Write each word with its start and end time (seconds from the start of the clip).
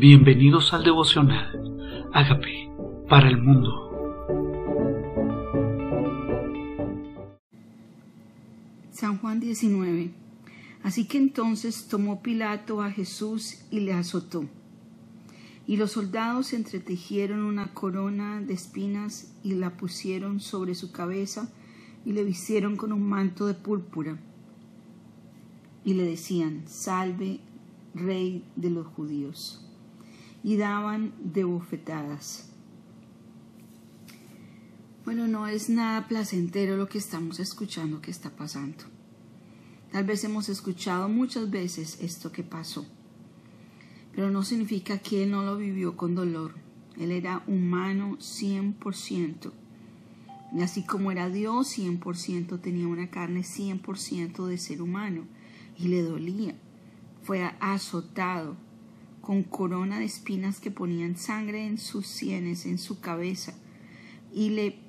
Bienvenidos 0.00 0.72
al 0.72 0.82
devocional. 0.82 2.08
Hágame 2.14 2.72
para 3.06 3.28
el 3.28 3.36
mundo. 3.36 3.68
San 8.90 9.18
Juan 9.18 9.40
19. 9.40 10.10
Así 10.82 11.06
que 11.06 11.18
entonces 11.18 11.86
tomó 11.86 12.22
Pilato 12.22 12.80
a 12.80 12.90
Jesús 12.90 13.66
y 13.70 13.80
le 13.80 13.92
azotó. 13.92 14.46
Y 15.66 15.76
los 15.76 15.92
soldados 15.92 16.54
entretejieron 16.54 17.42
una 17.42 17.74
corona 17.74 18.40
de 18.40 18.54
espinas 18.54 19.36
y 19.44 19.52
la 19.52 19.76
pusieron 19.76 20.40
sobre 20.40 20.74
su 20.76 20.92
cabeza 20.92 21.52
y 22.06 22.12
le 22.14 22.24
vistieron 22.24 22.76
con 22.76 22.94
un 22.94 23.06
manto 23.06 23.46
de 23.46 23.52
púrpura. 23.52 24.16
Y 25.84 25.92
le 25.92 26.04
decían, 26.04 26.62
salve, 26.64 27.40
rey 27.92 28.42
de 28.56 28.70
los 28.70 28.86
judíos 28.86 29.66
y 30.42 30.56
daban 30.56 31.12
de 31.18 31.44
bofetadas. 31.44 32.50
Bueno, 35.04 35.26
no 35.26 35.46
es 35.46 35.68
nada 35.68 36.06
placentero 36.08 36.76
lo 36.76 36.88
que 36.88 36.98
estamos 36.98 37.40
escuchando 37.40 38.00
que 38.00 38.10
está 38.10 38.30
pasando. 38.30 38.84
Tal 39.90 40.04
vez 40.04 40.22
hemos 40.24 40.48
escuchado 40.48 41.08
muchas 41.08 41.50
veces 41.50 41.98
esto 42.00 42.30
que 42.30 42.44
pasó, 42.44 42.86
pero 44.14 44.30
no 44.30 44.44
significa 44.44 44.98
que 44.98 45.24
él 45.24 45.32
no 45.32 45.42
lo 45.42 45.56
vivió 45.56 45.96
con 45.96 46.14
dolor. 46.14 46.54
Él 46.96 47.10
era 47.10 47.42
humano 47.46 48.18
100%. 48.18 49.52
Y 50.52 50.62
así 50.62 50.84
como 50.84 51.10
era 51.10 51.28
Dios 51.28 51.76
100%, 51.78 52.60
tenía 52.60 52.86
una 52.86 53.10
carne 53.10 53.40
100% 53.40 54.46
de 54.46 54.58
ser 54.58 54.82
humano 54.82 55.24
y 55.76 55.88
le 55.88 56.02
dolía. 56.02 56.54
Fue 57.22 57.42
azotado, 57.60 58.56
con 59.30 59.44
corona 59.44 60.00
de 60.00 60.06
espinas 60.06 60.58
que 60.58 60.72
ponían 60.72 61.16
sangre 61.16 61.64
en 61.64 61.78
sus 61.78 62.08
sienes, 62.08 62.66
en 62.66 62.78
su 62.78 62.98
cabeza, 62.98 63.54
y 64.34 64.50
le 64.50 64.80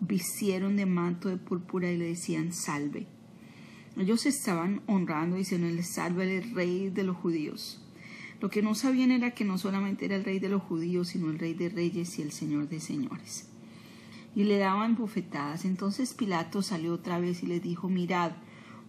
vistieron 0.00 0.74
de 0.74 0.84
manto 0.84 1.28
de 1.28 1.36
púrpura 1.36 1.92
y 1.92 1.96
le 1.96 2.06
decían 2.06 2.52
salve. 2.52 3.06
Ellos 3.96 4.26
estaban 4.26 4.82
honrando, 4.88 5.36
diciendo, 5.36 5.68
salve 5.84 6.38
el 6.38 6.54
rey 6.56 6.90
de 6.90 7.04
los 7.04 7.16
judíos. 7.16 7.80
Lo 8.40 8.50
que 8.50 8.62
no 8.62 8.74
sabían 8.74 9.12
era 9.12 9.30
que 9.30 9.44
no 9.44 9.58
solamente 9.58 10.06
era 10.06 10.16
el 10.16 10.24
rey 10.24 10.40
de 10.40 10.48
los 10.48 10.62
judíos, 10.64 11.10
sino 11.10 11.30
el 11.30 11.38
rey 11.38 11.54
de 11.54 11.68
reyes 11.68 12.18
y 12.18 12.22
el 12.22 12.32
señor 12.32 12.68
de 12.68 12.80
señores. 12.80 13.48
Y 14.34 14.42
le 14.42 14.58
daban 14.58 14.96
bofetadas. 14.96 15.64
Entonces 15.64 16.14
Pilato 16.14 16.62
salió 16.62 16.94
otra 16.94 17.20
vez 17.20 17.44
y 17.44 17.46
le 17.46 17.60
dijo, 17.60 17.88
mirad, 17.88 18.32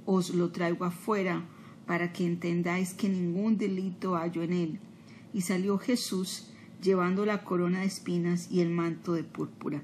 os 0.08 0.32
lo 0.32 0.52
traigo 0.52 0.84
afuera 0.84 1.46
para 1.86 2.12
que 2.12 2.26
entendáis 2.26 2.96
que 2.96 3.08
ningún 3.08 3.60
delito 3.60 4.16
hallo 4.16 4.42
en 4.42 4.54
él. 4.54 4.80
Y 5.36 5.42
salió 5.42 5.78
Jesús 5.78 6.48
llevando 6.82 7.26
la 7.26 7.44
corona 7.44 7.82
de 7.82 7.88
espinas 7.88 8.50
y 8.50 8.62
el 8.62 8.70
manto 8.70 9.12
de 9.12 9.26
púrpura. 9.26 9.84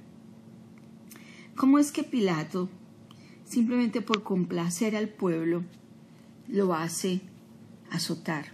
¿Cómo 1.58 1.78
es 1.78 1.92
que 1.92 2.04
Pilato, 2.04 2.70
simplemente 3.44 4.02
por 4.02 4.24
complacer 4.24 4.96
al 4.96 5.10
pueblo, 5.10 5.64
lo 6.48 6.74
hace 6.74 7.20
azotar? 7.90 8.46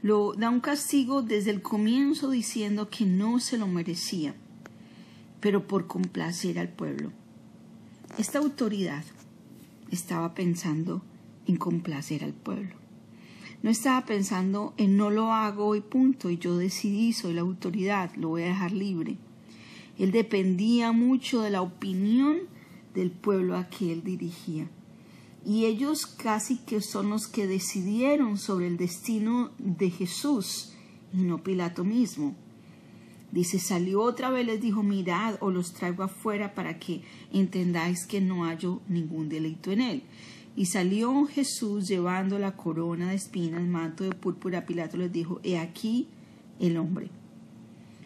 Lo 0.00 0.32
da 0.32 0.48
un 0.48 0.60
castigo 0.60 1.20
desde 1.20 1.50
el 1.50 1.60
comienzo 1.60 2.30
diciendo 2.30 2.88
que 2.88 3.04
no 3.04 3.38
se 3.38 3.58
lo 3.58 3.66
merecía, 3.66 4.34
pero 5.40 5.68
por 5.68 5.86
complacer 5.86 6.58
al 6.58 6.70
pueblo. 6.70 7.12
Esta 8.16 8.38
autoridad 8.38 9.04
estaba 9.90 10.34
pensando 10.34 11.02
en 11.46 11.56
complacer 11.56 12.24
al 12.24 12.32
pueblo. 12.32 12.83
No 13.64 13.70
estaba 13.70 14.04
pensando 14.04 14.74
en 14.76 14.98
no 14.98 15.08
lo 15.08 15.32
hago 15.32 15.74
y 15.74 15.80
punto, 15.80 16.28
y 16.28 16.36
yo 16.36 16.58
decidí, 16.58 17.14
soy 17.14 17.32
la 17.32 17.40
autoridad, 17.40 18.14
lo 18.14 18.28
voy 18.28 18.42
a 18.42 18.48
dejar 18.48 18.72
libre. 18.72 19.16
Él 19.98 20.12
dependía 20.12 20.92
mucho 20.92 21.40
de 21.40 21.48
la 21.48 21.62
opinión 21.62 22.40
del 22.92 23.10
pueblo 23.10 23.56
a 23.56 23.70
que 23.70 23.90
él 23.90 24.04
dirigía. 24.04 24.68
Y 25.46 25.64
ellos 25.64 26.04
casi 26.04 26.58
que 26.58 26.82
son 26.82 27.08
los 27.08 27.26
que 27.26 27.46
decidieron 27.46 28.36
sobre 28.36 28.66
el 28.66 28.76
destino 28.76 29.52
de 29.56 29.88
Jesús 29.88 30.74
y 31.14 31.22
no 31.22 31.42
Pilato 31.42 31.84
mismo. 31.84 32.36
Dice, 33.32 33.58
salió 33.58 34.02
otra 34.02 34.28
vez, 34.28 34.44
les 34.44 34.60
dijo, 34.60 34.82
mirad, 34.82 35.36
o 35.40 35.50
los 35.50 35.72
traigo 35.72 36.02
afuera 36.02 36.54
para 36.54 36.78
que 36.78 37.00
entendáis 37.32 38.04
que 38.04 38.20
no 38.20 38.44
hallo 38.44 38.82
ningún 38.88 39.30
delito 39.30 39.72
en 39.72 39.80
él. 39.80 40.02
Y 40.56 40.66
salió 40.66 41.26
Jesús 41.26 41.88
llevando 41.88 42.38
la 42.38 42.56
corona 42.56 43.10
de 43.10 43.16
espinas, 43.16 43.60
el 43.60 43.68
manto 43.68 44.04
de 44.04 44.12
púrpura. 44.12 44.66
Pilato 44.66 44.96
les 44.96 45.12
dijo, 45.12 45.40
he 45.42 45.58
aquí 45.58 46.08
el 46.60 46.76
hombre. 46.76 47.08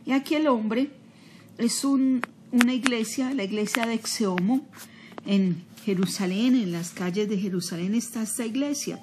He 0.07 0.15
aquí 0.15 0.35
el 0.35 0.47
hombre 0.47 0.91
es 1.59 1.85
un, 1.85 2.23
una 2.53 2.73
iglesia, 2.73 3.35
la 3.35 3.45
iglesia 3.45 3.85
de 3.85 3.95
Exeomo, 3.95 4.67
en 5.27 5.63
Jerusalén, 5.85 6.55
en 6.55 6.73
las 6.73 6.91
calles 6.91 7.29
de 7.29 7.39
Jerusalén 7.39 7.95
está 7.95 8.23
esta 8.23 8.47
iglesia. 8.47 9.03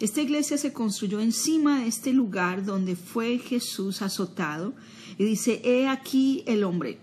Esta 0.00 0.20
iglesia 0.20 0.56
se 0.56 0.72
construyó 0.72 1.20
encima 1.20 1.80
de 1.80 1.88
este 1.88 2.12
lugar 2.12 2.64
donde 2.64 2.94
fue 2.94 3.38
Jesús 3.38 4.00
azotado 4.00 4.74
y 5.18 5.24
dice, 5.24 5.60
he 5.64 5.88
aquí 5.88 6.44
el 6.46 6.62
hombre, 6.62 6.98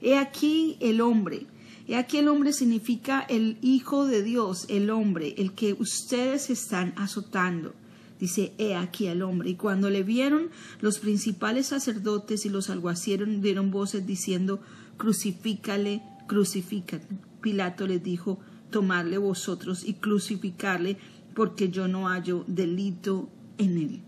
he 0.00 0.16
aquí 0.16 0.76
el 0.80 1.00
hombre 1.00 1.46
y 1.88 1.94
aquí 1.94 2.18
el 2.18 2.28
hombre 2.28 2.52
significa 2.52 3.20
el 3.30 3.56
Hijo 3.62 4.06
de 4.06 4.22
Dios, 4.22 4.66
el 4.68 4.90
hombre, 4.90 5.34
el 5.38 5.52
que 5.52 5.72
ustedes 5.72 6.50
están 6.50 6.92
azotando. 6.96 7.74
Dice, 8.20 8.52
he 8.58 8.74
aquí 8.76 9.06
el 9.06 9.22
hombre. 9.22 9.48
Y 9.48 9.54
cuando 9.54 9.88
le 9.88 10.02
vieron, 10.02 10.50
los 10.82 10.98
principales 10.98 11.68
sacerdotes 11.68 12.44
y 12.44 12.50
los 12.50 12.68
alguacieros 12.68 13.28
dieron 13.40 13.70
voces 13.70 14.06
diciendo, 14.06 14.60
crucifícale, 14.98 16.02
crucifícale. 16.26 17.04
Pilato 17.40 17.86
les 17.86 18.02
dijo, 18.02 18.38
tomarle 18.70 19.16
vosotros 19.16 19.82
y 19.82 19.94
crucificarle, 19.94 20.98
porque 21.34 21.70
yo 21.70 21.88
no 21.88 22.08
hallo 22.08 22.44
delito 22.46 23.30
en 23.56 23.78
él. 23.78 24.00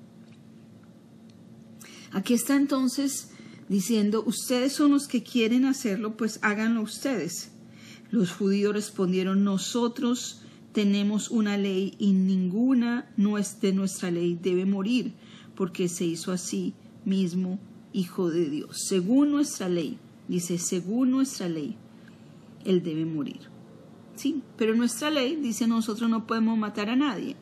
Aquí 2.13 2.35
está 2.35 2.57
entonces 2.57 3.31
diciendo, 3.71 4.23
ustedes 4.27 4.75
son 4.75 4.91
los 4.91 5.09
que 5.09 5.23
quieren 5.23 5.65
hacerlo, 5.65 6.19
pues 6.19 6.41
háganlo 6.43 6.83
ustedes. 6.83 7.53
Los 8.11 8.33
judíos 8.33 8.75
respondieron, 8.75 9.45
nosotros 9.45 10.43
tenemos 10.73 11.31
una 11.31 11.57
ley 11.57 11.95
y 11.99 12.13
ninguna 12.13 13.11
de 13.17 13.73
nuestra 13.73 14.11
ley 14.11 14.39
debe 14.41 14.67
morir, 14.67 15.13
porque 15.55 15.89
se 15.89 16.05
hizo 16.05 16.33
así 16.33 16.75
mismo 17.05 17.59
Hijo 17.93 18.31
de 18.31 18.49
Dios. 18.49 18.83
Según 18.87 19.33
nuestra 19.33 19.69
ley, 19.69 19.99
dice, 20.29 20.59
según 20.59 21.11
nuestra 21.11 21.49
ley, 21.49 21.77
Él 22.65 22.85
debe 22.85 23.05
morir. 23.05 23.41
Sí, 24.15 24.43
pero 24.57 24.77
nuestra 24.77 25.11
ley 25.11 25.35
dice 25.37 25.67
nosotros 25.67 26.09
no 26.09 26.27
podemos 26.27 26.57
matar 26.57 26.89
a 26.89 26.95
nadie. 26.95 27.37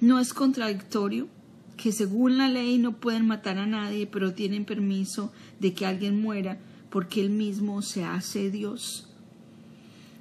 No 0.00 0.18
es 0.18 0.34
contradictorio 0.34 1.28
que 1.76 1.92
según 1.92 2.38
la 2.38 2.48
ley 2.48 2.78
no 2.78 2.98
pueden 2.98 3.26
matar 3.26 3.58
a 3.58 3.66
nadie, 3.66 4.06
pero 4.06 4.34
tienen 4.34 4.64
permiso 4.64 5.32
de 5.60 5.74
que 5.74 5.86
alguien 5.86 6.20
muera 6.20 6.58
porque 6.90 7.20
él 7.20 7.30
mismo 7.30 7.82
se 7.82 8.04
hace 8.04 8.50
Dios. 8.50 9.13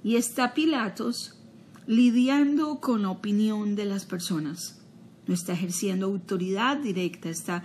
Y 0.03 0.17
está 0.17 0.53
Pilatos 0.53 1.35
lidiando 1.87 2.79
con 2.79 3.03
la 3.03 3.09
opinión 3.09 3.75
de 3.75 3.85
las 3.85 4.05
personas. 4.05 4.79
No 5.27 5.33
está 5.33 5.53
ejerciendo 5.53 6.07
autoridad 6.07 6.77
directa, 6.77 7.29
está 7.29 7.63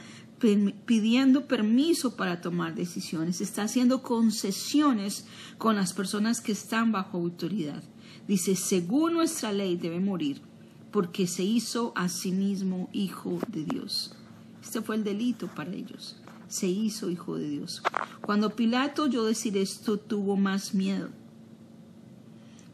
pidiendo 0.86 1.48
permiso 1.48 2.16
para 2.16 2.40
tomar 2.40 2.76
decisiones, 2.76 3.40
está 3.40 3.64
haciendo 3.64 4.02
concesiones 4.02 5.26
con 5.58 5.74
las 5.74 5.92
personas 5.92 6.40
que 6.40 6.52
están 6.52 6.92
bajo 6.92 7.18
autoridad. 7.18 7.82
Dice, 8.28 8.54
según 8.54 9.14
nuestra 9.14 9.52
ley 9.52 9.76
debe 9.76 9.98
morir, 9.98 10.40
porque 10.92 11.26
se 11.26 11.42
hizo 11.42 11.92
a 11.96 12.08
sí 12.08 12.30
mismo 12.30 12.88
hijo 12.92 13.40
de 13.48 13.64
Dios. 13.64 14.14
Este 14.62 14.80
fue 14.80 14.96
el 14.96 15.04
delito 15.04 15.48
para 15.48 15.72
ellos. 15.72 16.16
Se 16.46 16.68
hizo 16.68 17.10
hijo 17.10 17.36
de 17.36 17.48
Dios. 17.48 17.82
Cuando 18.20 18.50
Pilato 18.50 19.04
oyó 19.04 19.24
decir 19.24 19.56
esto, 19.56 19.98
tuvo 19.98 20.36
más 20.36 20.72
miedo 20.72 21.08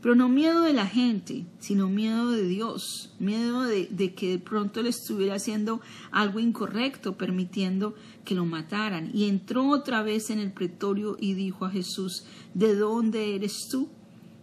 pero 0.04 0.16
no 0.16 0.28
miedo 0.28 0.60
de 0.60 0.74
la 0.74 0.86
gente, 0.86 1.46
sino 1.60 1.88
miedo 1.88 2.30
de 2.30 2.46
Dios, 2.46 3.14
miedo 3.18 3.62
de, 3.62 3.88
que 4.14 4.32
de 4.32 4.38
pronto 4.38 4.82
le 4.82 4.90
estuviera 4.90 5.36
haciendo 5.36 5.80
algo 6.10 6.40
incorrecto, 6.40 7.16
permitiendo 7.16 7.94
que 8.22 8.34
lo 8.34 8.44
mataran. 8.44 9.10
Y 9.14 9.30
entró 9.30 9.66
otra 9.70 10.02
vez 10.02 10.28
en 10.28 10.40
el 10.40 10.52
pretorio 10.52 11.16
y 11.18 11.32
dijo 11.32 11.64
a 11.64 11.70
Jesús, 11.70 12.26
¿de 12.52 12.76
dónde 12.76 13.34
eres 13.34 13.66
tú? 13.70 13.88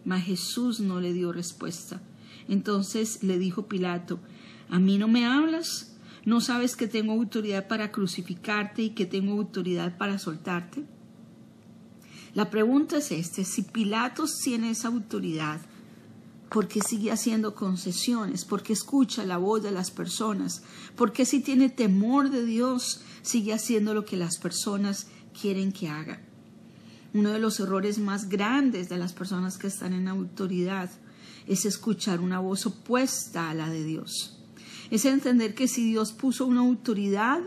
Mas 0.03 0.23
Jesús 0.23 0.79
no 0.79 0.99
le 0.99 1.13
dio 1.13 1.31
respuesta. 1.31 2.01
Entonces 2.47 3.21
le 3.21 3.37
dijo 3.37 3.67
Pilato, 3.67 4.19
¿a 4.67 4.79
mí 4.79 4.97
no 4.97 5.07
me 5.07 5.27
hablas? 5.27 5.95
¿No 6.25 6.41
sabes 6.41 6.75
que 6.75 6.87
tengo 6.87 7.13
autoridad 7.13 7.67
para 7.67 7.91
crucificarte 7.91 8.81
y 8.81 8.89
que 8.95 9.05
tengo 9.05 9.33
autoridad 9.33 9.95
para 9.99 10.17
soltarte? 10.17 10.87
La 12.33 12.49
pregunta 12.49 12.97
es 12.97 13.11
esta, 13.11 13.43
si 13.43 13.63
Pilatos 13.63 14.39
tiene 14.43 14.69
esa 14.69 14.87
autoridad, 14.87 15.59
porque 16.49 16.81
sigue 16.81 17.11
haciendo 17.11 17.55
concesiones, 17.55 18.45
porque 18.45 18.73
escucha 18.73 19.25
la 19.25 19.37
voz 19.37 19.63
de 19.63 19.71
las 19.71 19.91
personas, 19.91 20.63
porque 20.95 21.25
si 21.25 21.39
tiene 21.41 21.69
temor 21.69 22.29
de 22.29 22.45
Dios, 22.45 23.01
sigue 23.21 23.53
haciendo 23.53 23.93
lo 23.93 24.05
que 24.05 24.17
las 24.17 24.37
personas 24.37 25.07
quieren 25.39 25.71
que 25.71 25.89
haga. 25.89 26.21
Uno 27.13 27.31
de 27.31 27.39
los 27.39 27.59
errores 27.59 27.99
más 27.99 28.29
grandes 28.29 28.89
de 28.89 28.97
las 28.97 29.13
personas 29.13 29.57
que 29.57 29.67
están 29.67 29.93
en 29.93 30.07
autoridad 30.07 30.89
es 31.47 31.65
escuchar 31.65 32.21
una 32.21 32.39
voz 32.39 32.65
opuesta 32.65 33.49
a 33.49 33.53
la 33.53 33.69
de 33.69 33.83
Dios. 33.83 34.40
Es 34.91 35.05
entender 35.05 35.55
que 35.55 35.69
si 35.69 35.89
Dios 35.89 36.11
puso 36.11 36.45
una 36.45 36.59
autoridad 36.59 37.39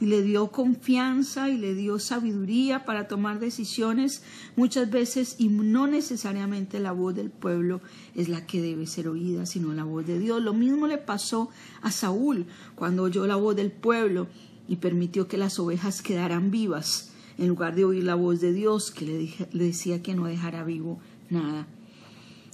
y 0.00 0.06
le 0.06 0.22
dio 0.22 0.52
confianza 0.52 1.50
y 1.50 1.58
le 1.58 1.74
dio 1.74 1.98
sabiduría 1.98 2.84
para 2.84 3.08
tomar 3.08 3.40
decisiones, 3.40 4.22
muchas 4.54 4.88
veces 4.90 5.34
y 5.38 5.48
no 5.48 5.88
necesariamente 5.88 6.78
la 6.78 6.92
voz 6.92 7.14
del 7.14 7.30
pueblo 7.30 7.80
es 8.14 8.28
la 8.28 8.46
que 8.46 8.62
debe 8.62 8.86
ser 8.86 9.08
oída, 9.08 9.46
sino 9.46 9.74
la 9.74 9.82
voz 9.82 10.06
de 10.06 10.20
Dios. 10.20 10.40
Lo 10.40 10.54
mismo 10.54 10.86
le 10.86 10.98
pasó 10.98 11.50
a 11.82 11.90
Saúl 11.90 12.46
cuando 12.76 13.02
oyó 13.02 13.26
la 13.26 13.36
voz 13.36 13.56
del 13.56 13.72
pueblo 13.72 14.28
y 14.68 14.76
permitió 14.76 15.26
que 15.26 15.38
las 15.38 15.58
ovejas 15.58 16.02
quedaran 16.02 16.50
vivas 16.50 17.12
en 17.36 17.48
lugar 17.48 17.74
de 17.74 17.84
oír 17.84 18.04
la 18.04 18.14
voz 18.14 18.40
de 18.40 18.52
Dios 18.52 18.92
que 18.92 19.04
le, 19.52 19.64
decía 19.64 20.02
que 20.02 20.14
no 20.14 20.26
dejara 20.26 20.62
vivo 20.64 21.00
nada. 21.30 21.66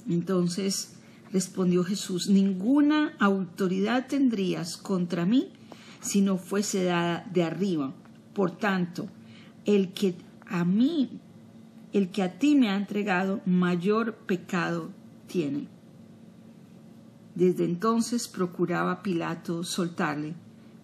Entonces 0.09 0.98
respondió 1.31 1.83
Jesús, 1.83 2.29
ninguna 2.29 3.15
autoridad 3.19 4.07
tendrías 4.07 4.77
contra 4.77 5.25
mí 5.25 5.51
si 6.01 6.21
no 6.21 6.37
fuese 6.37 6.83
dada 6.83 7.25
de 7.31 7.43
arriba. 7.43 7.93
Por 8.33 8.51
tanto, 8.51 9.07
el 9.65 9.93
que 9.93 10.15
a 10.45 10.65
mí, 10.65 11.19
el 11.93 12.09
que 12.09 12.23
a 12.23 12.39
ti 12.39 12.55
me 12.55 12.69
ha 12.69 12.75
entregado, 12.75 13.41
mayor 13.45 14.15
pecado 14.15 14.89
tiene. 15.27 15.67
Desde 17.35 17.65
entonces 17.65 18.27
procuraba 18.27 19.03
Pilato 19.03 19.63
soltarle, 19.63 20.35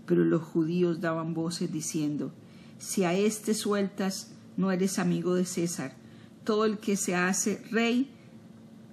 pero 0.06 0.24
los 0.24 0.42
judíos 0.42 1.02
daban 1.02 1.34
voces 1.34 1.72
diciendo, 1.72 2.32
si 2.78 3.04
a 3.04 3.14
éste 3.14 3.54
sueltas, 3.54 4.32
no 4.58 4.72
eres 4.72 5.00
amigo 5.00 5.34
de 5.36 5.46
César. 5.46 5.96
Todo 6.44 6.66
el 6.66 6.78
que 6.78 6.96
se 6.96 7.16
hace 7.16 7.64
rey, 7.72 8.12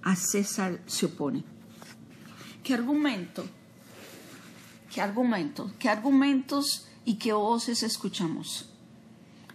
a 0.03 0.15
César 0.15 0.81
se 0.85 1.05
opone. 1.05 1.43
¿Qué 2.63 2.73
argumento 2.73 3.43
¿Qué 4.93 5.01
argumentos? 5.01 5.71
¿Qué 5.79 5.89
argumentos 5.89 6.87
y 7.03 7.15
qué 7.15 7.33
voces 7.33 7.81
escuchamos? 7.81 8.69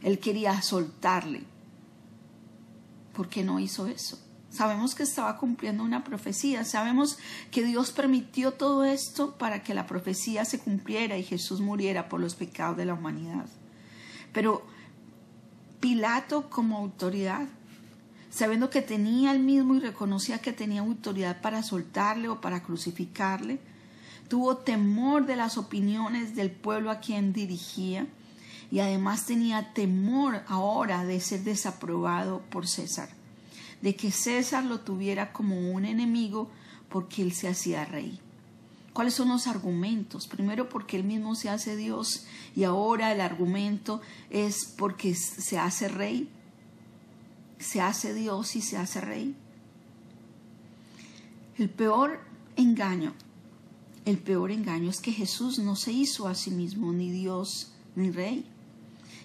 Él 0.02 0.18
quería 0.18 0.60
soltarle. 0.62 1.44
¿Por 3.14 3.28
qué 3.28 3.44
no 3.44 3.60
hizo 3.60 3.86
eso? 3.86 4.18
Sabemos 4.50 4.96
que 4.96 5.04
estaba 5.04 5.38
cumpliendo 5.38 5.84
una 5.84 6.02
profecía, 6.02 6.64
sabemos 6.64 7.18
que 7.52 7.62
Dios 7.62 7.92
permitió 7.92 8.54
todo 8.54 8.84
esto 8.84 9.38
para 9.38 9.62
que 9.62 9.74
la 9.74 9.86
profecía 9.86 10.44
se 10.44 10.58
cumpliera 10.58 11.16
y 11.16 11.22
Jesús 11.22 11.60
muriera 11.60 12.08
por 12.08 12.18
los 12.18 12.34
pecados 12.34 12.76
de 12.76 12.86
la 12.86 12.94
humanidad. 12.94 13.46
Pero 14.32 14.66
Pilato 15.78 16.50
como 16.50 16.78
autoridad, 16.78 17.46
sabiendo 18.38 18.70
que 18.70 18.82
tenía 18.82 19.32
el 19.32 19.40
mismo 19.40 19.74
y 19.74 19.80
reconocía 19.80 20.38
que 20.38 20.52
tenía 20.52 20.80
autoridad 20.80 21.40
para 21.40 21.64
soltarle 21.64 22.28
o 22.28 22.40
para 22.40 22.62
crucificarle, 22.62 23.58
tuvo 24.28 24.58
temor 24.58 25.26
de 25.26 25.34
las 25.34 25.58
opiniones 25.58 26.36
del 26.36 26.52
pueblo 26.52 26.92
a 26.92 27.00
quien 27.00 27.32
dirigía 27.32 28.06
y 28.70 28.78
además 28.78 29.26
tenía 29.26 29.72
temor 29.74 30.44
ahora 30.46 31.04
de 31.04 31.18
ser 31.18 31.42
desaprobado 31.42 32.40
por 32.48 32.68
César, 32.68 33.08
de 33.82 33.96
que 33.96 34.12
César 34.12 34.64
lo 34.64 34.78
tuviera 34.78 35.32
como 35.32 35.72
un 35.72 35.84
enemigo 35.84 36.48
porque 36.90 37.22
él 37.22 37.32
se 37.32 37.48
hacía 37.48 37.86
rey. 37.86 38.20
¿Cuáles 38.92 39.14
son 39.14 39.30
los 39.30 39.48
argumentos? 39.48 40.28
Primero 40.28 40.68
porque 40.68 40.96
él 40.96 41.02
mismo 41.02 41.34
se 41.34 41.48
hace 41.48 41.74
Dios 41.74 42.24
y 42.54 42.62
ahora 42.62 43.10
el 43.10 43.20
argumento 43.20 44.00
es 44.30 44.64
porque 44.76 45.16
se 45.16 45.58
hace 45.58 45.88
rey, 45.88 46.28
se 47.58 47.80
hace 47.80 48.14
Dios 48.14 48.56
y 48.56 48.62
se 48.62 48.76
hace 48.76 49.00
rey. 49.00 49.36
El 51.56 51.70
peor 51.70 52.20
engaño 52.56 53.14
el 54.08 54.16
peor 54.16 54.50
engaño 54.50 54.88
es 54.88 55.02
que 55.02 55.12
Jesús 55.12 55.58
no 55.58 55.76
se 55.76 55.92
hizo 55.92 56.28
a 56.28 56.34
sí 56.34 56.50
mismo 56.50 56.94
ni 56.94 57.10
Dios 57.10 57.72
ni 57.94 58.10
rey, 58.10 58.46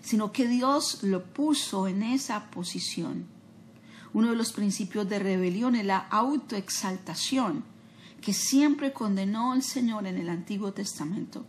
sino 0.02 0.34
que 0.34 0.46
Dios 0.46 1.04
lo 1.04 1.24
puso 1.24 1.88
en 1.88 2.04
esa 2.04 2.52
posición. 2.52 3.26
Uno 4.12 4.32
de 4.32 4.36
los 4.36 4.52
principios 4.52 5.08
de 5.08 5.20
rebelión 5.20 5.78
es 5.78 5.86
la 5.86 6.00
autoexaltación, 6.00 7.64
que 8.20 8.34
siempre 8.34 8.92
condenó 8.92 9.54
el 9.54 9.64
Señor 9.64 10.06
en 10.06 10.18
el 10.18 10.28
Antiguo 10.28 10.74
Testamento. 10.74 11.46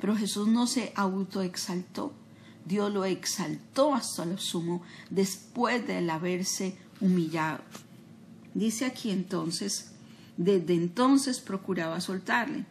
Pero 0.00 0.16
Jesús 0.16 0.48
no 0.48 0.66
se 0.66 0.92
autoexaltó, 0.96 2.12
Dios 2.64 2.92
lo 2.92 3.04
exaltó 3.04 3.94
hasta 3.94 4.24
lo 4.24 4.38
sumo 4.38 4.82
después 5.10 5.86
de 5.86 6.08
haberse 6.10 6.76
humillado. 7.00 7.60
Dice 8.54 8.84
aquí 8.84 9.10
entonces, 9.10 9.92
desde 10.36 10.74
entonces 10.74 11.40
procuraba 11.40 12.00
soltarle. 12.00 12.64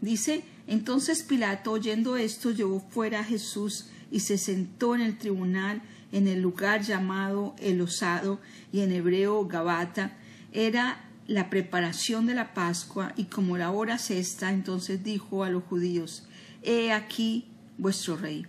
Dice, 0.00 0.44
entonces 0.66 1.22
Pilato, 1.22 1.72
oyendo 1.72 2.16
esto, 2.16 2.50
llevó 2.50 2.80
fuera 2.80 3.20
a 3.20 3.24
Jesús 3.24 3.86
y 4.10 4.20
se 4.20 4.38
sentó 4.38 4.94
en 4.94 5.00
el 5.02 5.18
tribunal 5.18 5.82
en 6.12 6.26
el 6.26 6.40
lugar 6.40 6.82
llamado 6.82 7.54
el 7.58 7.80
osado 7.80 8.40
y 8.72 8.80
en 8.80 8.92
hebreo 8.92 9.46
Gabata. 9.46 10.16
Era 10.52 11.04
la 11.26 11.50
preparación 11.50 12.26
de 12.26 12.34
la 12.34 12.54
Pascua 12.54 13.12
y 13.16 13.24
como 13.24 13.58
la 13.58 13.70
hora 13.70 13.98
sexta, 13.98 14.50
entonces 14.50 15.04
dijo 15.04 15.44
a 15.44 15.50
los 15.50 15.64
judíos, 15.64 16.24
He 16.62 16.92
aquí 16.92 17.44
vuestro 17.76 18.16
rey. 18.16 18.46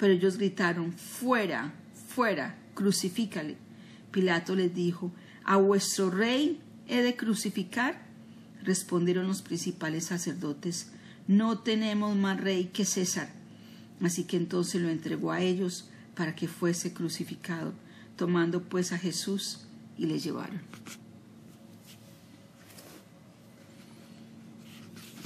Pero 0.00 0.14
ellos 0.14 0.38
gritaron, 0.38 0.94
Fuera, 0.94 1.74
fuera, 2.08 2.56
crucifícale. 2.74 3.58
Pilato 4.10 4.56
les 4.56 4.74
dijo, 4.74 5.12
¿A 5.44 5.58
vuestro 5.58 6.10
rey 6.10 6.58
he 6.88 7.02
de 7.02 7.16
crucificar? 7.16 8.00
Respondieron 8.62 9.28
los 9.28 9.42
principales 9.42 10.06
sacerdotes, 10.06 10.88
no 11.28 11.58
tenemos 11.58 12.16
más 12.16 12.40
rey 12.40 12.70
que 12.72 12.86
César. 12.86 13.30
Así 14.00 14.24
que 14.24 14.38
entonces 14.38 14.80
lo 14.80 14.88
entregó 14.88 15.32
a 15.32 15.42
ellos 15.42 15.90
para 16.16 16.34
que 16.34 16.48
fuese 16.48 16.94
crucificado, 16.94 17.74
tomando 18.16 18.62
pues 18.62 18.92
a 18.92 18.98
Jesús 18.98 19.66
y 19.98 20.06
le 20.06 20.18
llevaron. 20.18 20.62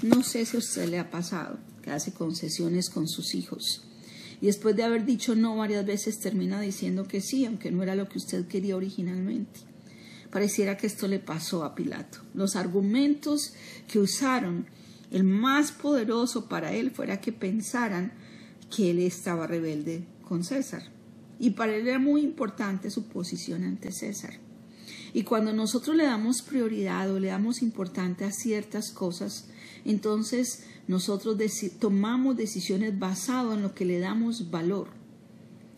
No 0.02 0.24
sé 0.24 0.44
si 0.44 0.56
a 0.56 0.58
usted 0.58 0.88
le 0.88 0.98
ha 0.98 1.12
pasado 1.12 1.60
que 1.80 1.92
hace 1.92 2.12
concesiones 2.12 2.90
con 2.90 3.06
sus 3.06 3.36
hijos 3.36 3.84
después 4.46 4.77
de 4.77 4.84
haber 4.84 5.05
dicho 5.05 5.34
no 5.34 5.56
varias 5.56 5.86
veces 5.86 6.20
termina 6.20 6.60
diciendo 6.60 7.08
que 7.08 7.20
sí, 7.20 7.44
aunque 7.44 7.70
no 7.70 7.82
era 7.82 7.94
lo 7.94 8.08
que 8.08 8.19
usted 8.19 8.46
quería 8.46 8.77
originalmente. 8.77 9.60
Pareciera 10.31 10.77
que 10.77 10.86
esto 10.86 11.06
le 11.06 11.20
pasó 11.20 11.65
a 11.65 11.74
Pilato. 11.74 12.19
Los 12.34 12.56
argumentos 12.56 13.55
que 13.86 14.01
usaron, 14.01 14.67
el 15.10 15.24
más 15.24 15.70
poderoso 15.70 16.48
para 16.48 16.72
él 16.72 16.91
fuera 16.91 17.20
que 17.20 17.32
pensaran 17.32 18.13
que 18.74 18.91
él 18.91 18.98
estaba 18.98 19.46
rebelde 19.46 20.05
con 20.22 20.43
César. 20.43 20.82
Y 21.39 21.51
para 21.51 21.77
él 21.77 21.86
era 21.86 21.98
muy 21.98 22.22
importante 22.22 22.91
su 22.91 23.06
posición 23.06 23.65
ante 23.65 23.93
César. 23.93 24.34
Y 25.13 25.22
cuando 25.22 25.53
nosotros 25.53 25.94
le 25.94 26.05
damos 26.05 26.43
prioridad 26.43 27.10
o 27.13 27.20
le 27.20 27.29
damos 27.29 27.63
importante 27.63 28.24
a 28.24 28.32
ciertas 28.32 28.91
cosas, 28.91 29.46
entonces 29.84 30.64
nosotros 30.88 31.36
tomamos 31.79 32.36
decisiones 32.36 32.98
basadas 32.98 33.56
en 33.56 33.62
lo 33.62 33.74
que 33.74 33.84
le 33.84 33.98
damos 33.98 34.50
valor 34.50 35.05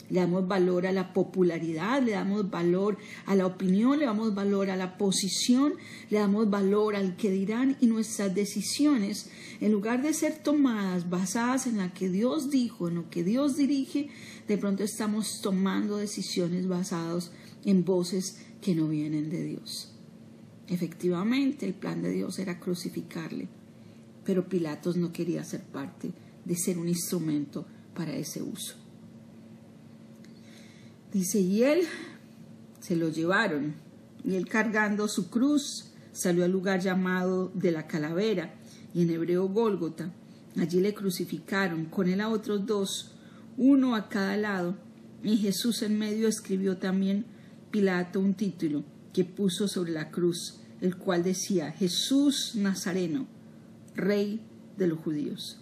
le 0.08 0.20
damos 0.20 0.46
valor 0.46 0.86
a 0.86 0.92
la 0.92 1.12
popularidad, 1.12 2.02
le 2.02 2.12
damos 2.12 2.50
valor 2.50 2.96
a 3.26 3.34
la 3.34 3.46
opinión, 3.46 3.98
le 3.98 4.06
damos 4.06 4.34
valor 4.34 4.70
a 4.70 4.76
la 4.76 4.98
posición, 4.98 5.74
le 6.10 6.18
damos 6.18 6.48
valor 6.48 6.94
al 6.94 7.16
que 7.16 7.30
dirán 7.30 7.76
y 7.80 7.86
nuestras 7.86 8.34
decisiones, 8.34 9.30
en 9.60 9.72
lugar 9.72 10.02
de 10.02 10.14
ser 10.14 10.38
tomadas 10.38 11.10
basadas 11.10 11.66
en 11.66 11.78
lo 11.78 11.92
que 11.92 12.08
Dios 12.08 12.50
dijo, 12.50 12.88
en 12.88 12.96
lo 12.96 13.10
que 13.10 13.24
Dios 13.24 13.56
dirige, 13.56 14.08
de 14.46 14.58
pronto 14.58 14.84
estamos 14.84 15.40
tomando 15.42 15.96
decisiones 15.96 16.68
basadas 16.68 17.32
en 17.64 17.84
voces 17.84 18.38
que 18.60 18.74
no 18.74 18.88
vienen 18.88 19.28
de 19.28 19.42
Dios. 19.42 19.92
Efectivamente, 20.68 21.66
el 21.66 21.74
plan 21.74 22.02
de 22.02 22.10
Dios 22.10 22.38
era 22.38 22.60
crucificarle, 22.60 23.48
pero 24.26 24.48
Pilatos 24.48 24.96
no 24.96 25.12
quería 25.12 25.44
ser 25.44 25.62
parte 25.62 26.10
de 26.44 26.56
ser 26.56 26.78
un 26.78 26.88
instrumento 26.88 27.64
para 27.94 28.12
ese 28.12 28.42
uso. 28.42 28.74
Dice, 31.12 31.38
y 31.40 31.62
él 31.62 31.82
se 32.80 32.96
lo 32.96 33.08
llevaron, 33.08 33.74
y 34.24 34.34
él 34.34 34.48
cargando 34.48 35.06
su 35.06 35.30
cruz 35.30 35.92
salió 36.12 36.44
al 36.44 36.50
lugar 36.50 36.80
llamado 36.80 37.52
de 37.54 37.70
la 37.70 37.86
calavera, 37.86 38.54
y 38.92 39.02
en 39.02 39.10
hebreo 39.10 39.48
Gólgota. 39.48 40.12
Allí 40.58 40.80
le 40.80 40.92
crucificaron, 40.92 41.86
con 41.86 42.08
él 42.08 42.20
a 42.20 42.28
otros 42.28 42.66
dos, 42.66 43.12
uno 43.56 43.94
a 43.94 44.08
cada 44.08 44.36
lado, 44.36 44.76
y 45.22 45.36
Jesús 45.36 45.82
en 45.82 45.98
medio 45.98 46.26
escribió 46.28 46.78
también 46.78 47.26
Pilato 47.70 48.20
un 48.20 48.34
título 48.34 48.84
que 49.12 49.24
puso 49.24 49.68
sobre 49.68 49.92
la 49.92 50.10
cruz, 50.10 50.60
el 50.80 50.96
cual 50.96 51.22
decía 51.22 51.72
Jesús 51.72 52.52
Nazareno, 52.56 53.35
Rey 53.96 54.40
de 54.76 54.86
los 54.86 54.98
judíos. 54.98 55.58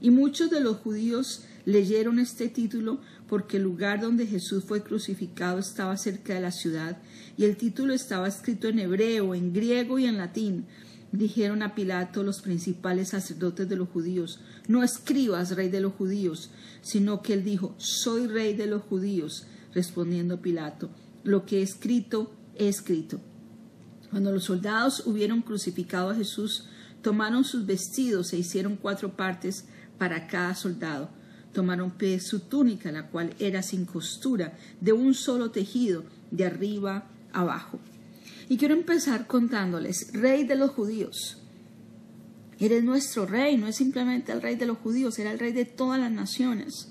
Y 0.00 0.10
muchos 0.10 0.50
de 0.50 0.60
los 0.60 0.76
judíos 0.76 1.44
leyeron 1.64 2.18
este 2.18 2.48
título 2.48 3.00
porque 3.28 3.56
el 3.56 3.62
lugar 3.62 4.00
donde 4.00 4.26
Jesús 4.26 4.64
fue 4.64 4.82
crucificado 4.82 5.58
estaba 5.58 5.96
cerca 5.96 6.34
de 6.34 6.40
la 6.40 6.52
ciudad 6.52 6.98
y 7.36 7.44
el 7.44 7.56
título 7.56 7.92
estaba 7.92 8.28
escrito 8.28 8.68
en 8.68 8.78
hebreo, 8.78 9.34
en 9.34 9.52
griego 9.52 9.98
y 9.98 10.06
en 10.06 10.18
latín. 10.18 10.66
Dijeron 11.12 11.62
a 11.62 11.74
Pilato 11.74 12.22
los 12.22 12.42
principales 12.42 13.08
sacerdotes 13.10 13.68
de 13.68 13.76
los 13.76 13.88
judíos, 13.88 14.40
no 14.68 14.82
escribas 14.82 15.56
rey 15.56 15.68
de 15.68 15.80
los 15.80 15.94
judíos, 15.94 16.50
sino 16.82 17.22
que 17.22 17.32
él 17.32 17.44
dijo, 17.44 17.74
soy 17.78 18.26
rey 18.26 18.54
de 18.54 18.66
los 18.66 18.82
judíos. 18.82 19.46
Respondiendo 19.72 20.40
Pilato, 20.40 20.90
lo 21.22 21.44
que 21.44 21.58
he 21.58 21.62
escrito, 21.62 22.34
he 22.54 22.68
escrito. 22.68 23.20
Cuando 24.10 24.32
los 24.32 24.44
soldados 24.44 25.06
hubieron 25.06 25.42
crucificado 25.42 26.10
a 26.10 26.14
Jesús, 26.14 26.68
tomaron 27.06 27.44
sus 27.44 27.66
vestidos 27.66 28.32
e 28.32 28.38
hicieron 28.38 28.74
cuatro 28.74 29.14
partes 29.14 29.66
para 29.96 30.26
cada 30.26 30.56
soldado. 30.56 31.08
Tomaron 31.52 31.94
su 32.18 32.40
túnica, 32.40 32.90
la 32.90 33.06
cual 33.06 33.32
era 33.38 33.62
sin 33.62 33.84
costura, 33.84 34.58
de 34.80 34.92
un 34.92 35.14
solo 35.14 35.52
tejido, 35.52 36.02
de 36.32 36.46
arriba 36.46 37.06
abajo. 37.32 37.78
Y 38.48 38.56
quiero 38.56 38.74
empezar 38.74 39.28
contándoles, 39.28 40.14
rey 40.14 40.42
de 40.42 40.56
los 40.56 40.72
judíos. 40.72 41.40
Eres 42.58 42.82
nuestro 42.82 43.24
rey, 43.24 43.56
no 43.56 43.68
es 43.68 43.76
simplemente 43.76 44.32
el 44.32 44.42
rey 44.42 44.56
de 44.56 44.66
los 44.66 44.78
judíos, 44.78 45.16
era 45.20 45.30
el 45.30 45.38
rey 45.38 45.52
de 45.52 45.64
todas 45.64 46.00
las 46.00 46.10
naciones. 46.10 46.88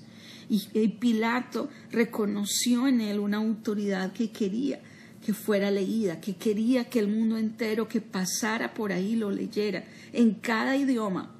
Y, 0.48 0.88
Pilato 0.98 1.68
reconoció 1.90 2.88
en 2.88 3.02
él 3.02 3.18
una 3.18 3.36
autoridad 3.36 4.14
que 4.14 4.30
quería 4.30 4.80
que 5.26 5.34
fuera 5.34 5.72
leída, 5.72 6.20
que 6.20 6.36
quería 6.36 6.88
que 6.88 7.00
el 7.00 7.08
mundo 7.08 7.36
entero 7.36 7.88
que 7.88 8.00
pasara 8.00 8.74
por 8.74 8.92
ahí 8.92 9.16
lo 9.16 9.32
leyera 9.32 9.84
en 10.12 10.34
cada 10.34 10.76
idioma, 10.76 11.34